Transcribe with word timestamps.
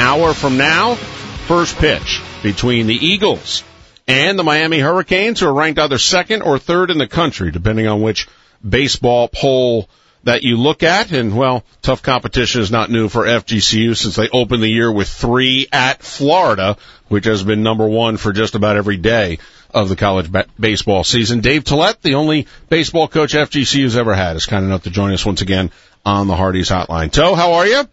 hour 0.00 0.32
from 0.32 0.56
now, 0.56 0.94
first 0.94 1.76
pitch 1.76 2.20
between 2.42 2.86
the 2.86 2.94
Eagles 2.94 3.62
and 4.08 4.38
the 4.38 4.42
Miami 4.42 4.80
Hurricanes, 4.80 5.40
who 5.40 5.46
are 5.46 5.52
ranked 5.52 5.78
either 5.78 5.98
second 5.98 6.42
or 6.42 6.58
third 6.58 6.90
in 6.90 6.98
the 6.98 7.06
country, 7.06 7.50
depending 7.50 7.86
on 7.86 8.00
which 8.00 8.26
baseball 8.66 9.28
poll 9.28 9.88
that 10.24 10.42
you 10.42 10.56
look 10.56 10.82
at. 10.82 11.12
And 11.12 11.36
well, 11.36 11.64
tough 11.82 12.02
competition 12.02 12.62
is 12.62 12.70
not 12.70 12.90
new 12.90 13.08
for 13.08 13.24
FGCU 13.24 13.96
since 13.96 14.16
they 14.16 14.28
opened 14.30 14.62
the 14.62 14.68
year 14.68 14.90
with 14.90 15.08
three 15.08 15.66
at 15.70 16.02
Florida, 16.02 16.76
which 17.08 17.26
has 17.26 17.42
been 17.42 17.62
number 17.62 17.86
one 17.86 18.16
for 18.16 18.32
just 18.32 18.54
about 18.54 18.76
every 18.76 18.96
day 18.96 19.38
of 19.72 19.88
the 19.88 19.96
college 19.96 20.32
ba- 20.32 20.46
baseball 20.58 21.04
season. 21.04 21.40
Dave 21.40 21.64
Tollett, 21.64 22.00
the 22.00 22.14
only 22.14 22.46
baseball 22.70 23.06
coach 23.06 23.34
FGCU's 23.34 23.96
ever 23.96 24.14
had, 24.14 24.36
is 24.36 24.46
kind 24.46 24.64
enough 24.64 24.84
to 24.84 24.90
join 24.90 25.12
us 25.12 25.26
once 25.26 25.42
again 25.42 25.70
on 26.06 26.26
the 26.26 26.36
Hardee's 26.36 26.70
Hotline. 26.70 27.12
Toe, 27.12 27.34
how 27.34 27.52
are 27.52 27.66
you? 27.66 27.84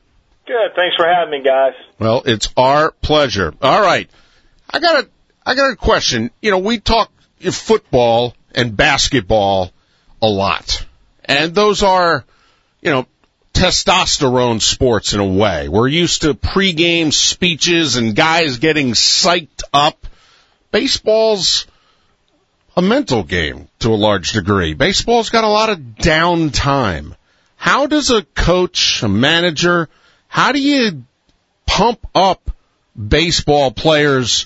Good. 0.48 0.76
Thanks 0.76 0.96
for 0.96 1.06
having 1.06 1.32
me, 1.32 1.44
guys. 1.44 1.74
Well, 2.00 2.24
it's 2.26 2.48
our 2.56 2.92
pleasure. 2.92 3.54
All 3.62 3.82
right. 3.82 4.10
I 4.70 4.80
got 4.80 5.04
a, 5.04 5.10
I 5.46 5.56
got 5.56 5.72
a 5.72 5.76
question. 5.76 6.32
You 6.42 6.52
know, 6.52 6.60
we 6.60 6.80
talk 6.80 7.12
football 7.52 8.34
and 8.56 8.76
basketball 8.76 9.74
a 10.22 10.28
lot. 10.28 10.86
And 11.26 11.54
those 11.54 11.84
are, 11.84 12.24
you 12.82 12.92
know, 12.92 13.06
testosterone 13.54 14.62
sports 14.62 15.14
in 15.14 15.20
a 15.20 15.28
way. 15.28 15.68
We're 15.68 15.90
used 15.90 16.22
to 16.22 16.34
pregame 16.34 17.12
speeches 17.12 17.98
and 17.98 18.16
guys 18.16 18.60
getting 18.60 18.92
psyched 18.92 19.64
up. 19.74 20.08
Baseball's 20.72 21.68
a 22.78 22.82
mental 22.82 23.24
game 23.24 23.68
to 23.80 23.90
a 23.90 23.96
large 23.96 24.32
degree. 24.32 24.76
Baseball's 24.76 25.30
got 25.30 25.44
a 25.44 25.50
lot 25.50 25.70
of 25.70 25.80
downtime. 25.80 27.16
How 27.58 27.88
does 27.88 28.12
a 28.12 28.24
coach, 28.24 29.04
a 29.04 29.10
manager, 29.10 29.90
how 30.38 30.52
do 30.52 30.62
you 30.62 31.04
pump 31.66 32.06
up 32.14 32.52
baseball 32.96 33.72
players? 33.72 34.46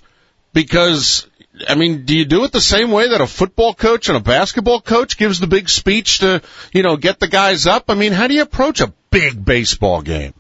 Because, 0.54 1.28
I 1.68 1.76
mean, 1.76 2.06
do 2.06 2.16
you 2.16 2.24
do 2.24 2.46
it 2.46 2.54
the 2.54 2.62
same 2.62 2.92
way 2.92 3.10
that 3.10 3.20
a 3.20 3.28
football 3.28 3.74
coach 3.74 4.08
and 4.08 4.16
a 4.16 4.22
basketball 4.22 4.80
coach 4.80 5.18
gives 5.18 5.42
the 5.42 5.48
big 5.48 5.68
speech 5.68 6.20
to, 6.20 6.42
you 6.72 6.82
know, 6.82 6.96
get 6.96 7.20
the 7.20 7.28
guys 7.28 7.68
up? 7.68 7.90
I 7.90 7.96
mean, 7.96 8.14
how 8.14 8.28
do 8.28 8.34
you 8.34 8.42
approach 8.42 8.80
a 8.80 8.94
big 9.10 9.44
baseball 9.44 10.02
game? 10.02 10.34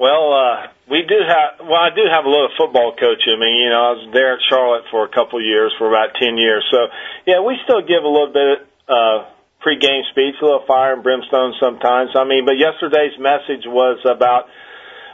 Well, 0.00 0.32
uh, 0.32 0.66
we 0.90 1.02
do 1.06 1.14
have, 1.28 1.60
well, 1.60 1.78
I 1.78 1.90
do 1.94 2.02
have 2.10 2.24
a 2.24 2.28
little 2.28 2.50
football 2.58 2.90
coaching. 2.98 3.36
I 3.36 3.38
mean, 3.38 3.54
you 3.54 3.70
know, 3.70 3.82
I 3.82 3.90
was 3.92 4.10
there 4.12 4.34
at 4.34 4.40
Charlotte 4.50 4.82
for 4.90 5.04
a 5.04 5.08
couple 5.14 5.38
of 5.38 5.44
years, 5.44 5.72
for 5.78 5.86
about 5.86 6.16
10 6.20 6.38
years. 6.38 6.66
So, 6.72 6.88
yeah, 7.24 7.40
we 7.40 7.54
still 7.62 7.82
give 7.82 8.02
a 8.02 8.08
little 8.08 8.32
bit, 8.32 8.66
uh, 8.88 9.30
pre-game 9.64 10.04
speech, 10.12 10.36
a 10.40 10.44
little 10.44 10.68
fire 10.68 10.92
and 10.92 11.02
brimstone 11.02 11.56
sometimes. 11.56 12.12
I 12.12 12.28
mean, 12.28 12.44
but 12.44 12.60
yesterday's 12.60 13.16
message 13.16 13.64
was 13.64 13.96
about 14.04 14.44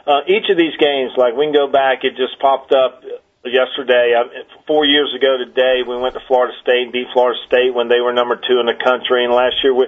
uh, 0.03 0.27
each 0.27 0.51
of 0.51 0.59
these 0.59 0.75
games. 0.75 1.15
Like 1.15 1.39
we 1.39 1.47
can 1.47 1.55
go 1.55 1.71
back, 1.71 2.03
it 2.03 2.19
just 2.19 2.35
popped 2.43 2.75
up 2.75 2.99
yesterday. 3.47 4.11
Four 4.67 4.83
years 4.83 5.15
ago 5.15 5.39
today, 5.39 5.87
we 5.87 5.95
went 5.95 6.13
to 6.19 6.21
Florida 6.27 6.51
State, 6.61 6.83
and 6.83 6.91
beat 6.91 7.07
Florida 7.15 7.39
State 7.47 7.71
when 7.73 7.87
they 7.87 8.03
were 8.03 8.11
number 8.11 8.35
two 8.35 8.59
in 8.59 8.67
the 8.67 8.75
country, 8.75 9.23
and 9.23 9.33
last 9.33 9.55
year 9.63 9.73
we. 9.73 9.87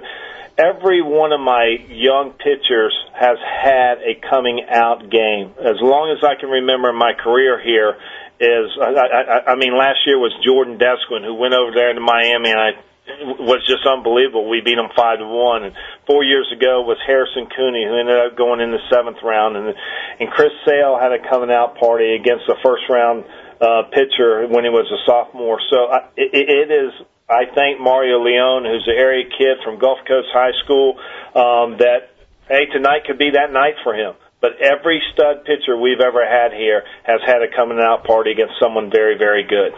Every 0.56 1.02
one 1.02 1.32
of 1.32 1.40
my 1.40 1.66
young 1.90 2.30
pitchers 2.30 2.94
has 3.12 3.38
had 3.42 3.98
a 4.06 4.14
coming 4.14 4.64
out 4.70 5.10
game. 5.10 5.50
As 5.58 5.82
long 5.82 6.14
as 6.14 6.22
I 6.22 6.38
can 6.38 6.48
remember 6.48 6.90
in 6.90 6.96
my 6.96 7.10
career 7.12 7.58
here, 7.58 7.98
is 8.38 8.70
I, 8.78 8.94
I, 8.94 9.52
I 9.52 9.54
mean 9.56 9.76
last 9.76 10.06
year 10.06 10.18
was 10.18 10.30
Jordan 10.46 10.78
Desquin 10.78 11.26
who 11.26 11.34
went 11.34 11.54
over 11.54 11.74
there 11.74 11.92
to 11.92 11.98
Miami 11.98 12.50
and 12.50 12.60
I 12.60 12.70
was 13.06 13.60
just 13.68 13.84
unbelievable. 13.84 14.48
We 14.48 14.64
beat 14.64 14.80
them 14.80 14.88
five 14.96 15.18
to 15.18 15.28
one. 15.28 15.64
And 15.64 15.74
four 16.06 16.24
years 16.24 16.48
ago 16.48 16.82
was 16.82 16.96
Harrison 17.06 17.46
Cooney, 17.52 17.84
who 17.84 18.00
ended 18.00 18.16
up 18.16 18.36
going 18.36 18.60
in 18.60 18.72
the 18.72 18.80
seventh 18.88 19.20
round, 19.22 19.56
and 19.56 19.76
and 20.20 20.30
Chris 20.30 20.52
Sale 20.64 20.96
had 20.96 21.12
a 21.12 21.20
coming 21.28 21.50
out 21.52 21.76
party 21.76 22.16
against 22.16 22.48
the 22.48 22.56
first 22.64 22.88
round 22.88 23.24
uh, 23.60 23.92
pitcher 23.92 24.48
when 24.48 24.64
he 24.64 24.72
was 24.72 24.88
a 24.88 25.00
sophomore. 25.04 25.60
So 25.68 25.92
I, 25.92 25.98
it, 26.16 26.48
it 26.48 26.70
is. 26.72 26.92
I 27.28 27.48
thank 27.54 27.80
Mario 27.80 28.20
Leone, 28.20 28.64
who's 28.68 28.84
an 28.84 28.96
area 28.96 29.24
kid 29.24 29.64
from 29.64 29.78
Gulf 29.78 29.98
Coast 30.08 30.28
High 30.32 30.52
School, 30.64 30.96
um, 31.36 31.80
that 31.80 32.12
hey 32.48 32.66
tonight 32.72 33.04
could 33.04 33.18
be 33.18 33.32
that 33.36 33.52
night 33.52 33.76
for 33.84 33.94
him. 33.94 34.14
But 34.40 34.60
every 34.60 35.00
stud 35.12 35.44
pitcher 35.44 35.76
we've 35.76 36.00
ever 36.00 36.20
had 36.20 36.52
here 36.52 36.84
has 37.04 37.20
had 37.24 37.40
a 37.40 37.48
coming 37.48 37.80
out 37.80 38.04
party 38.04 38.32
against 38.32 38.60
someone 38.60 38.90
very, 38.90 39.16
very 39.16 39.44
good. 39.44 39.72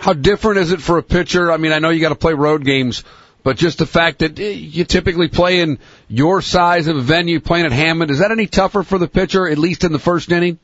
How 0.00 0.14
different 0.14 0.60
is 0.60 0.72
it 0.72 0.80
for 0.80 0.96
a 0.96 1.02
pitcher? 1.02 1.52
I 1.52 1.58
mean, 1.58 1.72
I 1.72 1.78
know 1.78 1.90
you 1.90 2.00
got 2.00 2.08
to 2.08 2.14
play 2.14 2.32
road 2.32 2.64
games, 2.64 3.04
but 3.44 3.58
just 3.58 3.76
the 3.76 3.86
fact 3.86 4.20
that 4.20 4.40
eh, 4.40 4.48
you 4.52 4.84
typically 4.84 5.28
play 5.28 5.60
in 5.60 5.78
your 6.08 6.40
size 6.40 6.86
of 6.86 6.96
a 6.96 7.02
venue, 7.02 7.38
playing 7.38 7.66
at 7.66 7.72
Hammond, 7.72 8.10
is 8.10 8.20
that 8.20 8.30
any 8.30 8.46
tougher 8.46 8.82
for 8.82 8.96
the 8.96 9.06
pitcher, 9.06 9.46
at 9.46 9.58
least 9.58 9.84
in 9.84 9.92
the 9.92 9.98
first 9.98 10.32
inning? 10.32 10.58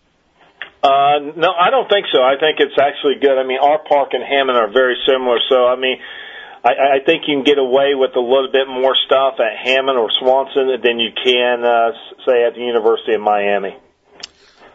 Uh, 0.83 1.37
no, 1.37 1.53
I 1.53 1.69
don't 1.69 1.89
think 1.89 2.07
so. 2.11 2.23
I 2.23 2.41
think 2.41 2.61
it's 2.61 2.81
actually 2.81 3.21
good. 3.21 3.37
I 3.37 3.47
mean, 3.47 3.59
our 3.61 3.79
park 3.87 4.11
and 4.13 4.25
Hammond 4.25 4.57
are 4.57 4.73
very 4.73 4.97
similar, 5.07 5.37
so 5.51 5.67
I 5.67 5.77
mean, 5.77 5.99
I, 6.65 6.97
I 6.97 6.99
think 7.05 7.25
you 7.29 7.37
can 7.37 7.45
get 7.45 7.59
away 7.59 7.93
with 7.93 8.17
a 8.17 8.21
little 8.21 8.51
bit 8.51 8.69
more 8.69 8.97
stuff 9.05 9.35
at 9.37 9.53
Hammond 9.69 9.99
or 9.99 10.09
Swanson 10.13 10.81
than 10.83 10.99
you 10.99 11.11
can, 11.13 11.63
uh, 11.63 11.93
say, 12.25 12.45
at 12.45 12.55
the 12.55 12.65
University 12.65 13.13
of 13.13 13.21
Miami 13.21 13.77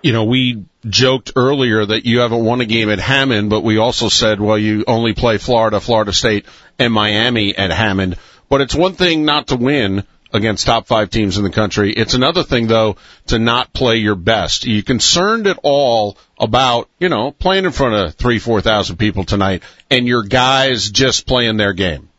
you 0.02 0.14
know, 0.14 0.26
we 0.26 0.66
joked 0.86 1.34
earlier 1.36 1.86
that 1.86 2.06
you 2.06 2.20
haven't 2.20 2.44
won 2.44 2.62
a 2.62 2.66
game 2.66 2.90
at 2.90 3.00
Hammond, 3.00 3.50
but 3.50 3.62
we 3.62 3.78
also 3.78 4.10
said, 4.10 4.40
well, 4.40 4.58
you 4.58 4.84
only 4.88 5.14
play 5.14 5.38
Florida, 5.38 5.80
Florida 5.80 6.14
State, 6.14 6.46
and 6.80 6.92
Miami 6.92 7.56
at 7.56 7.72
Hammond. 7.72 8.18
But 8.50 8.62
it's 8.62 8.76
one 8.76 8.94
thing 8.94 9.26
not 9.26 9.48
to 9.48 9.56
win 9.56 10.04
against 10.34 10.66
top 10.66 10.88
five 10.88 11.10
teams 11.10 11.38
in 11.38 11.44
the 11.44 11.52
country. 11.52 11.94
It's 11.94 12.14
another 12.14 12.44
thing, 12.44 12.68
though, 12.68 12.98
to 13.28 13.40
not 13.40 13.74
play 13.74 13.98
your 13.98 14.16
best. 14.16 14.66
Are 14.66 14.70
you 14.70 14.84
concerned 14.84 15.48
at 15.48 15.60
all 15.62 16.18
about, 16.40 16.90
you 17.00 17.10
know, 17.10 17.32
playing 17.32 17.66
in 17.66 17.72
front 17.72 17.96
of 17.96 18.16
three, 18.16 18.40
four 18.40 18.62
thousand 18.62 18.98
people 18.98 19.26
tonight 19.26 19.64
and 19.90 20.08
your 20.08 20.24
guys 20.24 20.90
just 20.90 21.28
playing 21.28 21.58
their 21.58 21.74
game? 21.74 22.10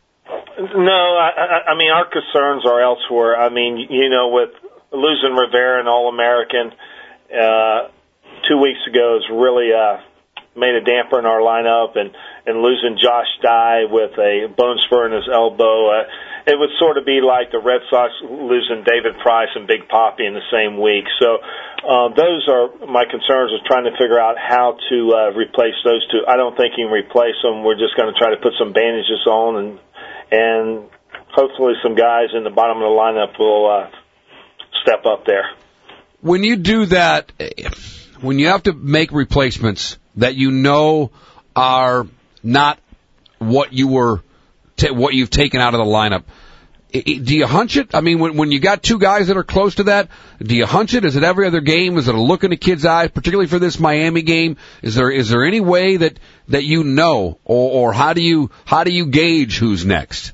No, 0.57 1.17
I, 1.17 1.71
I 1.71 1.77
mean, 1.77 1.89
our 1.91 2.05
concerns 2.05 2.65
are 2.65 2.81
elsewhere. 2.81 3.35
I 3.35 3.49
mean, 3.49 3.87
you 3.89 4.09
know, 4.09 4.29
with 4.29 4.51
losing 4.91 5.35
Rivera 5.35 5.79
and 5.79 5.89
All 5.89 6.09
American, 6.09 6.71
uh, 7.33 7.89
two 8.47 8.57
weeks 8.57 8.79
ago 8.87 9.19
has 9.19 9.27
really 9.31 9.73
uh, 9.73 9.97
made 10.55 10.75
a 10.75 10.83
damper 10.85 11.17
in 11.17 11.25
our 11.25 11.41
lineup, 11.41 11.97
and 11.97 12.13
and 12.45 12.61
losing 12.61 12.97
Josh 13.01 13.29
Dye 13.41 13.85
with 13.89 14.13
a 14.19 14.51
bone 14.55 14.77
spur 14.85 15.07
in 15.07 15.13
his 15.13 15.29
elbow. 15.31 15.89
Uh, 15.89 16.03
it 16.45 16.59
would 16.59 16.75
sort 16.77 16.97
of 16.97 17.05
be 17.05 17.23
like 17.23 17.55
the 17.55 17.59
Red 17.59 17.81
Sox 17.89 18.11
losing 18.21 18.83
David 18.83 19.15
Price 19.23 19.47
and 19.55 19.65
Big 19.65 19.87
Papi 19.87 20.27
in 20.27 20.35
the 20.35 20.43
same 20.51 20.75
week. 20.75 21.07
So 21.17 21.39
uh, 21.39 22.11
those 22.11 22.43
are 22.51 22.67
my 22.83 23.07
concerns 23.07 23.55
of 23.55 23.63
trying 23.63 23.87
to 23.87 23.95
figure 23.95 24.19
out 24.19 24.35
how 24.35 24.75
to 24.91 24.97
uh, 25.15 25.17
replace 25.31 25.79
those 25.87 26.03
two. 26.11 26.27
I 26.27 26.35
don't 26.35 26.55
think 26.59 26.75
you 26.75 26.87
can 26.87 26.93
replace 26.93 27.39
them. 27.41 27.63
We're 27.63 27.79
just 27.79 27.95
going 27.95 28.11
to 28.11 28.17
try 28.19 28.35
to 28.35 28.41
put 28.43 28.53
some 28.59 28.73
bandages 28.75 29.23
on 29.25 29.51
and 29.55 29.71
and 30.33 30.89
hopefully 31.31 31.73
some 31.81 31.95
guys 31.95 32.35
in 32.35 32.43
the 32.43 32.49
bottom 32.49 32.77
of 32.77 32.85
the 32.89 32.95
lineup 32.95 33.39
will 33.39 33.69
uh, 33.69 33.87
step 34.83 35.05
up 35.05 35.25
there 35.25 35.47
when 36.23 36.43
you 36.43 36.55
do 36.55 36.85
that, 36.87 37.31
when 38.21 38.39
you 38.39 38.47
have 38.47 38.63
to 38.63 38.73
make 38.73 39.11
replacements 39.11 39.97
that 40.15 40.35
you 40.35 40.51
know 40.51 41.11
are 41.55 42.07
not 42.41 42.79
what 43.39 43.73
you 43.73 43.89
were, 43.89 44.21
what 44.81 45.13
you've 45.13 45.29
taken 45.29 45.59
out 45.59 45.73
of 45.73 45.79
the 45.79 45.85
lineup, 45.85 46.23
do 46.93 47.35
you 47.35 47.45
hunch 47.45 47.75
it? 47.75 47.93
I 47.93 48.01
mean, 48.01 48.19
when, 48.19 48.37
when 48.37 48.51
you 48.51 48.59
got 48.59 48.81
two 48.83 48.99
guys 48.99 49.27
that 49.27 49.35
are 49.35 49.43
close 49.43 49.75
to 49.75 49.83
that, 49.83 50.09
do 50.39 50.55
you 50.55 50.65
hunch 50.65 50.93
it? 50.93 51.03
Is 51.03 51.17
it 51.17 51.23
every 51.23 51.45
other 51.45 51.59
game? 51.59 51.97
Is 51.97 52.07
it 52.07 52.15
a 52.15 52.21
look 52.21 52.43
in 52.45 52.51
the 52.51 52.57
kid's 52.57 52.85
eyes, 52.85 53.09
particularly 53.11 53.47
for 53.47 53.59
this 53.59 53.77
Miami 53.79 54.21
game? 54.21 54.57
Is 54.81 54.95
there 54.95 55.09
is 55.09 55.29
there 55.29 55.43
any 55.43 55.59
way 55.59 55.97
that 55.97 56.19
that 56.49 56.63
you 56.63 56.83
know, 56.83 57.39
or, 57.43 57.89
or 57.89 57.93
how 57.93 58.13
do 58.13 58.21
you 58.21 58.51
how 58.63 58.83
do 58.83 58.91
you 58.91 59.07
gauge 59.07 59.57
who's 59.57 59.85
next? 59.85 60.31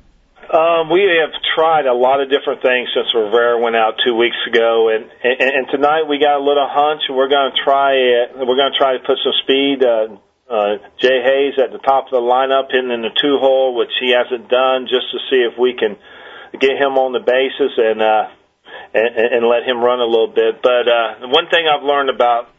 Um, 0.50 0.90
we 0.90 1.06
have 1.22 1.30
tried 1.54 1.86
a 1.86 1.94
lot 1.94 2.26
of 2.26 2.30
different 2.34 2.66
things 2.66 2.90
since 2.98 3.06
Rivera 3.14 3.62
went 3.62 3.76
out 3.76 4.02
two 4.02 4.18
weeks 4.18 4.38
ago, 4.50 4.90
and 4.90 5.06
and, 5.22 5.38
and 5.46 5.66
tonight 5.70 6.10
we 6.10 6.18
got 6.18 6.42
a 6.42 6.44
little 6.44 6.66
hunch. 6.66 7.06
We're 7.06 7.30
going 7.30 7.54
to 7.54 7.58
try 7.62 7.94
it. 7.94 8.34
We're 8.34 8.58
going 8.58 8.74
to 8.74 8.80
try 8.81 8.98
to 8.98 9.04
put 9.06 9.22
some 9.22 9.38
speed. 9.46 9.86
Uh, 9.86 10.18
uh, 10.50 10.81
Jay 10.98 11.22
Hayes 11.22 11.62
at 11.62 11.69
the 11.69 11.78
top 11.78 12.10
of 12.10 12.18
the 12.18 12.25
lineup, 12.25 12.74
hitting 12.74 12.90
in 12.90 13.06
the 13.06 13.13
two 13.13 13.38
hole, 13.38 13.78
which 13.78 13.94
he 14.01 14.10
hasn't 14.10 14.50
done, 14.50 14.90
just 14.90 15.13
to 15.13 15.22
see 15.30 15.46
if 15.46 15.54
we 15.54 15.78
can 15.78 15.94
get 16.57 16.81
him 16.81 16.98
on 16.98 17.13
the 17.13 17.22
bases 17.22 17.78
and 17.78 18.02
uh, 18.02 18.34
and, 18.98 19.38
and 19.38 19.44
let 19.45 19.69
him 19.69 19.78
run 19.78 20.02
a 20.02 20.10
little 20.10 20.34
bit. 20.34 20.66
But 20.66 20.90
uh, 20.90 21.30
one 21.30 21.45
thing 21.54 21.69
I've 21.69 21.86
learned 21.86 22.10
about 22.10 22.50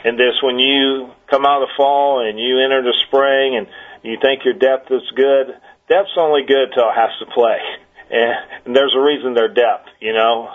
in 0.00 0.16
this, 0.16 0.40
when 0.40 0.56
you 0.56 1.12
come 1.28 1.44
out 1.44 1.60
of 1.60 1.68
the 1.68 1.76
fall 1.76 2.24
and 2.24 2.40
you 2.40 2.64
enter 2.64 2.80
the 2.80 2.96
spring 3.04 3.60
and 3.60 3.68
you 4.00 4.16
think 4.16 4.48
your 4.48 4.56
depth 4.56 4.88
is 4.88 5.04
good 5.12 5.60
depth's 5.88 6.16
only 6.16 6.42
good 6.46 6.72
till 6.74 6.88
it 6.88 6.94
has 6.94 7.10
to 7.20 7.26
play, 7.26 7.58
and, 8.10 8.74
there's 8.74 8.94
a 8.96 9.00
reason 9.00 9.34
they're 9.34 9.52
depth, 9.52 9.88
you 10.00 10.12
know. 10.12 10.50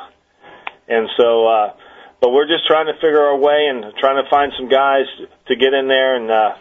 And 0.87 1.07
so, 1.17 1.47
uh, 1.47 1.73
but 2.21 2.31
we're 2.31 2.47
just 2.47 2.65
trying 2.67 2.87
to 2.87 2.93
figure 2.93 3.21
our 3.21 3.37
way 3.37 3.67
and 3.69 3.93
trying 3.99 4.23
to 4.23 4.29
find 4.29 4.51
some 4.57 4.67
guys 4.67 5.05
to 5.47 5.55
get 5.55 5.73
in 5.73 5.87
there 5.87 6.15
and 6.15 6.31
uh, 6.31 6.55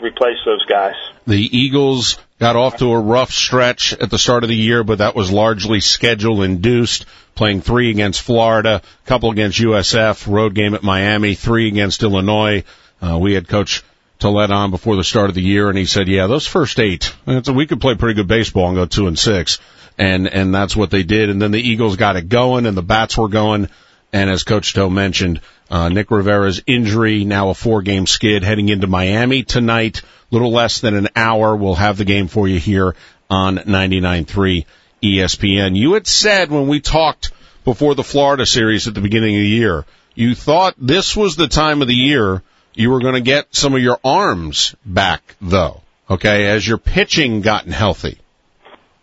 replace 0.00 0.38
those 0.46 0.64
guys. 0.66 0.94
The 1.26 1.36
Eagles 1.36 2.18
got 2.38 2.56
off 2.56 2.76
to 2.78 2.92
a 2.92 3.00
rough 3.00 3.30
stretch 3.30 3.92
at 3.94 4.10
the 4.10 4.18
start 4.18 4.44
of 4.44 4.48
the 4.48 4.56
year, 4.56 4.84
but 4.84 4.98
that 4.98 5.14
was 5.14 5.30
largely 5.30 5.80
schedule 5.80 6.42
induced. 6.42 7.06
Playing 7.34 7.62
three 7.62 7.90
against 7.90 8.22
Florida, 8.22 8.80
couple 9.06 9.32
against 9.32 9.58
USF, 9.58 10.32
road 10.32 10.54
game 10.54 10.74
at 10.74 10.84
Miami, 10.84 11.34
three 11.34 11.66
against 11.66 12.02
Illinois. 12.04 12.62
Uh, 13.02 13.18
we 13.18 13.34
had 13.34 13.48
Coach 13.48 13.82
Tollett 14.18 14.50
on 14.50 14.70
before 14.70 14.96
the 14.96 15.04
start 15.04 15.28
of 15.28 15.34
the 15.34 15.42
year, 15.42 15.68
and 15.68 15.76
he 15.76 15.86
said, 15.86 16.08
"Yeah, 16.08 16.26
those 16.26 16.46
first 16.46 16.78
eight, 16.78 17.14
we 17.26 17.66
could 17.66 17.80
play 17.80 17.94
pretty 17.94 18.14
good 18.14 18.28
baseball 18.28 18.68
and 18.68 18.76
go 18.76 18.86
two 18.86 19.06
and 19.06 19.18
six, 19.18 19.58
and 19.98 20.26
and 20.28 20.54
that's 20.54 20.76
what 20.76 20.90
they 20.90 21.02
did. 21.02 21.30
And 21.30 21.40
then 21.40 21.50
the 21.50 21.60
Eagles 21.60 21.96
got 21.96 22.16
it 22.16 22.28
going, 22.28 22.66
and 22.66 22.76
the 22.76 22.82
bats 22.82 23.16
were 23.16 23.28
going. 23.28 23.68
And 24.12 24.30
as 24.30 24.44
Coach 24.44 24.74
Toe 24.74 24.88
mentioned, 24.88 25.40
uh, 25.70 25.88
Nick 25.88 26.12
Rivera's 26.12 26.62
injury, 26.66 27.24
now 27.24 27.48
a 27.50 27.54
four 27.54 27.82
game 27.82 28.06
skid 28.06 28.44
heading 28.44 28.68
into 28.68 28.86
Miami 28.86 29.42
tonight. 29.42 30.02
Little 30.30 30.52
less 30.52 30.80
than 30.80 30.94
an 30.94 31.08
hour. 31.16 31.56
We'll 31.56 31.74
have 31.74 31.96
the 31.96 32.04
game 32.04 32.28
for 32.28 32.46
you 32.46 32.60
here 32.60 32.94
on 33.28 33.56
99.3 33.56 34.66
ESPN. 35.02 35.76
You 35.76 35.94
had 35.94 36.06
said 36.06 36.50
when 36.50 36.68
we 36.68 36.80
talked 36.80 37.32
before 37.64 37.94
the 37.94 38.04
Florida 38.04 38.46
series 38.46 38.86
at 38.86 38.94
the 38.94 39.00
beginning 39.00 39.36
of 39.36 39.42
the 39.42 39.48
year, 39.48 39.84
you 40.14 40.34
thought 40.34 40.74
this 40.78 41.16
was 41.16 41.34
the 41.34 41.48
time 41.48 41.82
of 41.82 41.88
the 41.88 41.94
year 41.94 42.42
you 42.74 42.90
were 42.90 43.00
going 43.00 43.14
to 43.14 43.20
get 43.20 43.54
some 43.54 43.74
of 43.74 43.80
your 43.80 43.98
arms 44.04 44.74
back 44.84 45.36
though. 45.40 45.80
Okay. 46.08 46.46
As 46.46 46.66
your 46.66 46.78
pitching 46.78 47.40
gotten 47.40 47.72
healthy. 47.72 48.18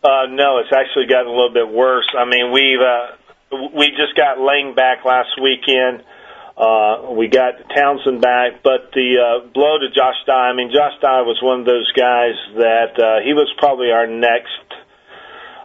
Uh, 0.03 0.25
no, 0.29 0.57
it's 0.57 0.73
actually 0.73 1.05
gotten 1.07 1.27
a 1.27 1.35
little 1.35 1.53
bit 1.53 1.69
worse. 1.69 2.09
I 2.17 2.25
mean, 2.25 2.51
we've, 2.51 2.81
uh, 2.81 3.69
we 3.77 3.87
just 3.89 4.15
got 4.17 4.39
Lang 4.39 4.73
back 4.75 5.05
last 5.05 5.29
weekend. 5.41 6.03
Uh, 6.57 7.11
we 7.17 7.27
got 7.27 7.53
Townsend 7.73 8.21
back, 8.21 8.61
but 8.63 8.91
the 8.93 9.17
uh, 9.17 9.47
blow 9.53 9.77
to 9.79 9.89
Josh 9.89 10.17
Dye. 10.27 10.49
I 10.49 10.55
mean, 10.55 10.69
Josh 10.73 10.99
Dye 11.01 11.21
was 11.21 11.39
one 11.41 11.61
of 11.61 11.65
those 11.65 11.91
guys 11.93 12.35
that 12.57 12.93
uh, 12.99 13.25
he 13.25 13.33
was 13.33 13.49
probably 13.57 13.91
our 13.91 14.05
next 14.05 14.70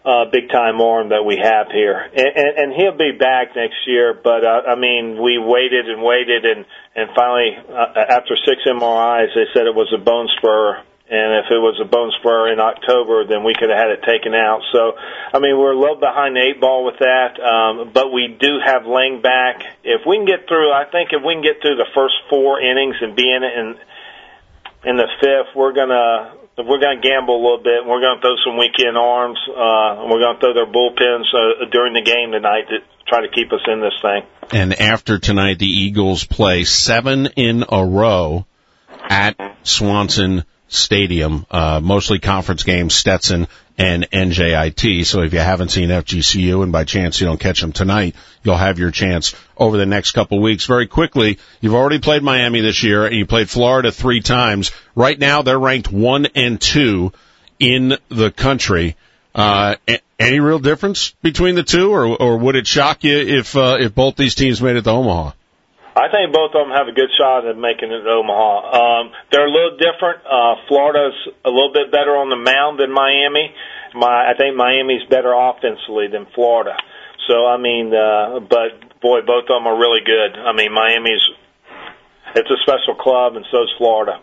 uh, 0.07 0.31
big 0.31 0.49
time 0.49 0.81
arm 0.81 1.11
that 1.11 1.27
we 1.27 1.37
have 1.43 1.67
here, 1.75 1.99
and, 1.99 2.31
and, 2.37 2.53
and 2.59 2.69
he'll 2.73 2.97
be 2.97 3.19
back 3.19 3.57
next 3.57 3.83
year. 3.87 4.15
But 4.15 4.47
uh, 4.47 4.63
I 4.71 4.77
mean, 4.79 5.21
we 5.21 5.37
waited 5.37 5.91
and 5.91 6.03
waited, 6.03 6.47
and 6.47 6.65
and 6.95 7.11
finally, 7.15 7.59
uh, 7.69 7.99
after 8.09 8.37
six 8.37 8.63
MRIs, 8.65 9.35
they 9.35 9.51
said 9.53 9.67
it 9.67 9.75
was 9.75 9.93
a 9.93 9.99
bone 9.99 10.29
spur 10.39 10.83
and 11.09 11.39
if 11.39 11.47
it 11.55 11.63
was 11.63 11.79
a 11.79 11.87
bone 11.87 12.11
spur 12.19 12.51
in 12.51 12.59
October, 12.59 13.23
then 13.31 13.47
we 13.47 13.55
could 13.55 13.71
have 13.71 13.79
had 13.79 13.91
it 13.95 14.03
taken 14.03 14.35
out. 14.35 14.67
So, 14.75 14.99
I 14.99 15.39
mean, 15.39 15.55
we're 15.55 15.71
a 15.71 15.79
little 15.79 16.03
behind 16.03 16.35
the 16.35 16.43
eight 16.43 16.61
ball 16.61 16.85
with 16.85 16.99
that, 16.99 17.39
um, 17.39 17.95
but 17.95 18.11
we 18.11 18.35
do 18.35 18.59
have 18.59 18.91
Lang 18.91 19.23
back. 19.23 19.63
If 19.87 20.03
we 20.03 20.19
can 20.19 20.27
get 20.27 20.51
through, 20.51 20.75
I 20.75 20.91
think 20.91 21.15
if 21.15 21.23
we 21.23 21.39
can 21.39 21.47
get 21.47 21.63
through 21.63 21.79
the 21.79 21.87
first 21.95 22.15
four 22.29 22.59
innings 22.59 22.97
and 23.01 23.15
be 23.15 23.23
in 23.23 23.47
it 23.47 23.55
in 23.55 23.79
in 24.83 24.97
the 24.97 25.07
fifth, 25.23 25.55
we're 25.55 25.73
gonna 25.73 26.35
we're 26.65 26.81
gonna 26.81 27.01
gamble 27.01 27.37
a 27.37 27.43
little 27.43 27.63
bit. 27.63 27.81
and 27.81 27.89
We're 27.89 28.01
gonna 28.01 28.21
throw 28.21 28.37
some 28.45 28.57
weekend 28.57 28.97
arms. 28.97 29.39
Uh, 29.49 30.03
and 30.03 30.11
we're 30.11 30.21
gonna 30.21 30.41
throw 30.41 30.55
their 30.55 30.67
bullpens 30.67 31.27
uh, 31.35 31.67
during 31.71 31.93
the 31.93 32.03
game 32.03 32.33
tonight 32.33 32.69
to 32.69 32.79
try 33.07 33.21
to 33.21 33.29
keep 33.29 33.53
us 33.53 33.61
in 33.67 33.81
this 33.81 33.95
thing. 34.01 34.23
And 34.53 34.81
after 34.81 35.19
tonight, 35.19 35.59
the 35.59 35.67
Eagles 35.67 36.25
play 36.25 36.65
seven 36.65 37.27
in 37.37 37.65
a 37.69 37.85
row 37.85 38.47
at 39.09 39.37
Swanson 39.63 40.45
Stadium, 40.69 41.47
uh, 41.51 41.81
mostly 41.83 42.19
conference 42.19 42.63
games, 42.63 42.95
Stetson 42.95 43.49
and 43.79 44.09
NJIT. 44.11 45.05
So 45.07 45.23
if 45.23 45.33
you 45.33 45.39
haven't 45.39 45.71
seen 45.71 45.91
FGCU 45.91 46.63
and 46.63 46.73
by 46.73 46.85
chance 46.85 47.21
you 47.21 47.27
don't 47.27 47.41
catch 47.41 47.61
them 47.61 47.73
tonight, 47.73 48.15
you'll 48.43 48.57
have 48.57 48.79
your 48.79 48.91
chance 48.91 49.35
over 49.57 49.77
the 49.77 49.87
next 49.87 50.13
couple 50.13 50.41
weeks. 50.41 50.67
Very 50.67 50.87
quickly, 50.87 51.39
you've 51.61 51.75
already 51.75 51.99
played 51.99 52.23
Miami 52.23 52.61
this 52.61 52.83
year 52.83 53.07
and 53.07 53.15
you 53.15 53.27
played 53.27 53.51
Florida 53.51 53.93
three 53.93 54.21
times. 54.21 54.71
Right 54.95 55.19
now 55.19 55.43
they're 55.43 55.59
ranked 55.59 55.91
one 55.91 56.27
and 56.35 56.61
two 56.61 57.13
in 57.59 57.97
the 58.09 58.31
country. 58.31 58.97
Uh, 59.35 59.77
any 60.19 60.41
real 60.41 60.59
difference 60.59 61.11
between 61.23 61.55
the 61.55 61.63
two 61.63 61.93
or, 61.93 62.07
or 62.07 62.39
would 62.39 62.57
it 62.57 62.67
shock 62.67 63.05
you 63.05 63.19
if, 63.19 63.55
uh, 63.57 63.77
if 63.79 63.95
both 63.95 64.17
these 64.17 64.35
teams 64.35 64.63
made 64.63 64.77
it 64.77 64.85
to 64.85 64.91
Omaha? 64.91 65.33
I 65.97 66.13
think 66.13 66.29
both 66.29 66.53
of 66.53 66.69
them 66.69 66.77
have 66.77 66.89
a 66.89 66.93
good 66.93 67.09
shot 67.17 67.49
at 67.49 67.57
making 67.57 67.89
it 67.89 68.05
to 68.05 68.11
Omaha. 68.21 68.53
Um, 68.69 69.13
they're 69.33 69.49
a 69.49 69.51
little 69.51 69.81
different. 69.81 70.21
Uh, 70.29 70.61
Florida's 70.69 71.17
a 71.43 71.49
little 71.49 71.73
bit 71.73 71.91
better 71.91 72.13
on 72.21 72.29
the 72.29 72.37
mound 72.37 72.79
than 72.79 72.93
Miami. 72.93 73.57
My, 73.97 74.29
I 74.29 74.37
think 74.37 74.57
Miami's 74.57 75.09
better 75.09 75.33
offensively 75.33 76.09
than 76.13 76.27
Florida. 76.35 76.77
So 77.27 77.47
I 77.47 77.57
mean, 77.57 77.95
uh, 77.97 78.41
but 78.41 79.01
boy, 79.01 79.25
both 79.25 79.49
of 79.49 79.57
them 79.57 79.67
are 79.67 79.79
really 79.79 80.05
good. 80.05 80.37
I 80.37 80.53
mean, 80.53 80.71
Miami's 80.73 81.25
it's 82.37 82.51
a 82.51 82.61
special 82.61 82.95
club, 82.95 83.37
and 83.37 83.47
so 83.51 83.63
is 83.63 83.71
Florida. 83.79 84.21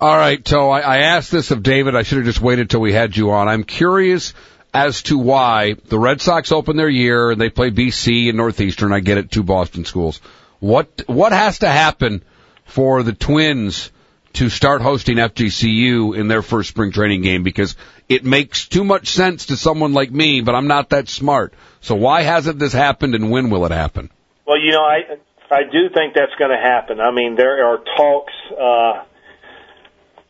All 0.00 0.16
right, 0.16 0.46
so 0.48 0.70
I, 0.70 0.80
I 0.80 0.96
asked 0.98 1.30
this 1.30 1.50
of 1.50 1.62
David. 1.62 1.94
I 1.94 2.02
should 2.04 2.16
have 2.16 2.24
just 2.24 2.40
waited 2.40 2.70
till 2.70 2.80
we 2.80 2.94
had 2.94 3.14
you 3.14 3.32
on. 3.32 3.48
I'm 3.48 3.64
curious 3.64 4.32
as 4.72 5.02
to 5.02 5.18
why 5.18 5.74
the 5.74 5.98
Red 5.98 6.22
Sox 6.22 6.52
open 6.52 6.78
their 6.78 6.88
year 6.88 7.30
and 7.30 7.38
they 7.38 7.50
play 7.50 7.70
BC 7.70 8.28
and 8.28 8.38
Northeastern. 8.38 8.94
I 8.94 9.00
get 9.00 9.18
it, 9.18 9.30
two 9.30 9.42
Boston 9.42 9.84
schools. 9.84 10.22
What 10.60 11.02
what 11.06 11.32
has 11.32 11.60
to 11.60 11.68
happen 11.68 12.22
for 12.64 13.02
the 13.02 13.12
Twins 13.12 13.90
to 14.34 14.48
start 14.48 14.80
hosting 14.80 15.16
FGCU 15.16 16.16
in 16.16 16.28
their 16.28 16.42
first 16.42 16.68
spring 16.68 16.92
training 16.92 17.22
game? 17.22 17.42
Because 17.42 17.76
it 18.08 18.24
makes 18.24 18.68
too 18.68 18.84
much 18.84 19.08
sense 19.08 19.46
to 19.46 19.56
someone 19.56 19.92
like 19.92 20.10
me, 20.10 20.42
but 20.42 20.54
I'm 20.54 20.68
not 20.68 20.90
that 20.90 21.08
smart. 21.08 21.54
So 21.80 21.94
why 21.94 22.22
hasn't 22.22 22.58
this 22.58 22.72
happened, 22.72 23.14
and 23.14 23.30
when 23.30 23.50
will 23.50 23.64
it 23.64 23.72
happen? 23.72 24.10
Well, 24.46 24.58
you 24.58 24.72
know, 24.72 24.84
I 24.84 25.16
I 25.50 25.62
do 25.64 25.88
think 25.92 26.14
that's 26.14 26.34
going 26.38 26.50
to 26.50 26.62
happen. 26.62 27.00
I 27.00 27.10
mean, 27.10 27.36
there 27.36 27.66
are 27.66 27.78
talks. 27.96 28.32
Uh, 28.52 29.04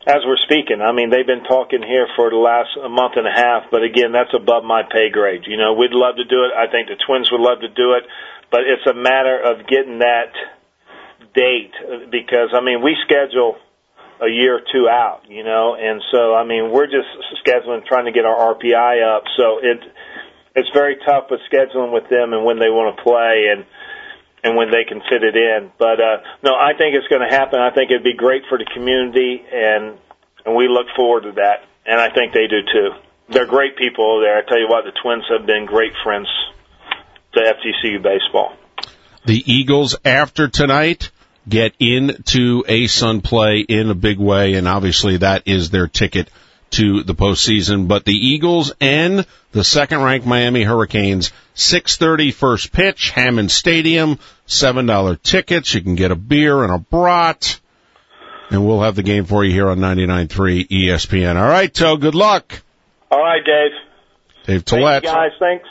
as 0.07 0.25
we're 0.25 0.41
speaking, 0.43 0.81
I 0.81 0.91
mean, 0.91 1.09
they've 1.09 1.27
been 1.27 1.45
talking 1.45 1.83
here 1.83 2.07
for 2.15 2.29
the 2.29 2.41
last 2.41 2.73
a 2.77 2.89
month 2.89 3.13
and 3.15 3.27
a 3.27 3.33
half, 3.33 3.69
but 3.69 3.83
again, 3.83 4.11
that's 4.11 4.33
above 4.33 4.63
my 4.63 4.81
pay 4.81 5.09
grade. 5.13 5.45
You 5.45 5.57
know, 5.57 5.73
we'd 5.73 5.93
love 5.93 6.15
to 6.17 6.25
do 6.25 6.43
it. 6.45 6.51
I 6.57 6.71
think 6.71 6.89
the 6.89 6.97
Twins 7.05 7.29
would 7.31 7.41
love 7.41 7.61
to 7.61 7.69
do 7.69 7.93
it 7.93 8.03
but 8.51 8.67
it's 8.67 8.85
a 8.85 8.93
matter 8.93 9.39
of 9.39 9.65
getting 9.65 9.99
that 9.99 10.35
date 11.33 11.71
because 12.11 12.51
I 12.53 12.59
mean 12.59 12.83
we 12.83 12.95
schedule 13.07 13.55
a 14.21 14.27
year 14.27 14.57
or 14.57 14.61
two 14.61 14.87
out, 14.87 15.23
you 15.27 15.43
know, 15.43 15.75
and 15.79 16.03
so 16.11 16.35
I 16.35 16.43
mean 16.43 16.69
we're 16.69 16.91
just 16.91 17.07
scheduling 17.47 17.85
trying 17.87 18.05
to 18.05 18.11
get 18.11 18.25
our 18.25 18.53
RPI 18.53 19.01
up. 19.01 19.23
So 19.37 19.59
it 19.63 19.79
it's 20.53 20.69
very 20.75 20.97
tough 21.07 21.31
with 21.31 21.39
scheduling 21.51 21.93
with 21.93 22.09
them 22.09 22.33
and 22.33 22.43
when 22.43 22.59
they 22.59 22.69
want 22.69 22.95
to 22.95 23.01
play 23.01 23.47
and 23.55 23.65
and 24.43 24.55
when 24.55 24.71
they 24.71 24.83
can 24.83 25.01
fit 25.09 25.23
it 25.23 25.35
in. 25.35 25.71
But 25.77 25.99
uh 25.99 26.17
no, 26.43 26.53
I 26.55 26.73
think 26.77 26.95
it's 26.95 27.07
going 27.07 27.27
to 27.27 27.33
happen. 27.33 27.59
I 27.59 27.71
think 27.71 27.91
it'd 27.91 28.03
be 28.03 28.15
great 28.15 28.43
for 28.49 28.57
the 28.57 28.65
community 28.65 29.43
and 29.51 29.97
and 30.45 30.55
we 30.55 30.67
look 30.67 30.87
forward 30.95 31.23
to 31.23 31.31
that. 31.33 31.65
And 31.85 31.99
I 31.99 32.13
think 32.13 32.33
they 32.33 32.47
do 32.47 32.61
too. 32.71 32.89
They're 33.29 33.47
great 33.47 33.77
people 33.77 34.19
there. 34.21 34.37
I 34.37 34.41
tell 34.41 34.59
you 34.59 34.67
what, 34.67 34.83
the 34.83 34.91
Twins 35.01 35.23
have 35.29 35.45
been 35.45 35.65
great 35.65 35.93
friends 36.03 36.27
to 37.33 37.39
FGCU 37.39 38.01
baseball. 38.01 38.53
The 39.25 39.41
Eagles, 39.45 39.95
after 40.03 40.47
tonight, 40.47 41.11
get 41.47 41.73
into 41.79 42.63
A-Sun 42.67 43.21
play 43.21 43.59
in 43.59 43.89
a 43.89 43.95
big 43.95 44.19
way, 44.19 44.55
and 44.55 44.67
obviously 44.67 45.17
that 45.17 45.43
is 45.45 45.69
their 45.69 45.87
ticket 45.87 46.29
to 46.71 47.03
the 47.03 47.15
postseason. 47.15 47.87
But 47.87 48.05
the 48.05 48.13
Eagles 48.15 48.73
and 48.79 49.25
the 49.51 49.63
second-ranked 49.63 50.25
Miami 50.25 50.63
Hurricanes, 50.63 51.31
6:30 51.55 52.33
first 52.33 52.71
pitch, 52.71 53.11
Hammond 53.11 53.51
Stadium, 53.51 54.19
seven 54.45 54.85
dollar 54.85 55.15
tickets. 55.15 55.73
You 55.73 55.81
can 55.81 55.95
get 55.95 56.11
a 56.11 56.15
beer 56.15 56.63
and 56.63 56.73
a 56.73 56.79
brat, 56.79 57.59
and 58.49 58.65
we'll 58.65 58.81
have 58.81 58.95
the 58.95 59.03
game 59.03 59.25
for 59.25 59.43
you 59.43 59.51
here 59.51 59.69
on 59.69 59.79
99.3 59.79 60.67
ESPN. 60.67 61.35
All 61.35 61.49
right, 61.49 61.73
Toe. 61.73 61.97
Good 61.97 62.15
luck. 62.15 62.61
All 63.09 63.19
right, 63.19 63.43
Dave. 63.43 63.71
Dave 64.45 64.65
Tollett. 64.65 65.03
guys. 65.03 65.31
Thanks 65.39 65.67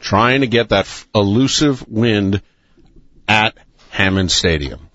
trying 0.00 0.40
to 0.40 0.46
get 0.46 0.70
that 0.70 0.88
elusive 1.14 1.86
wind 1.88 2.42
at 3.28 3.56
Hammond 3.90 4.30
Stadium. 4.30 4.89